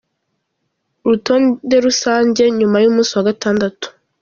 Urutonde 1.05 1.75
rusang 1.85 2.29
nyuma 2.59 2.77
y’umunsi 2.83 3.11
wa 3.13 3.27
gatandatu. 3.29 3.85